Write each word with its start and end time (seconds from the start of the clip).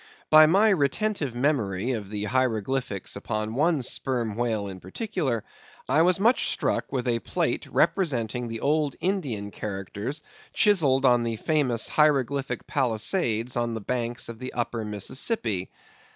By 0.31 0.47
my 0.47 0.69
retentive 0.71 1.35
memory 1.35 1.91
of 1.91 2.09
the 2.09 2.23
hieroglyphics 2.23 3.15
upon 3.15 3.53
one 3.53 3.83
Sperm 3.83 4.35
Whale 4.35 4.67
in 4.67 4.79
particular, 4.79 5.43
I 5.87 6.01
was 6.01 6.19
much 6.19 6.47
struck 6.49 6.91
with 6.91 7.07
a 7.07 7.19
plate 7.19 7.67
representing 7.67 8.47
the 8.47 8.61
old 8.61 8.95
Indian 8.99 9.51
characters 9.51 10.23
chiselled 10.53 11.05
on 11.05 11.21
the 11.21 11.35
famous 11.35 11.87
hieroglyphic 11.87 12.65
palisades 12.65 13.55
on 13.55 13.75
the 13.75 13.79
banks 13.81 14.27
of 14.27 14.39
the 14.39 14.53
Upper 14.53 14.83
Mississippi. 14.83 15.69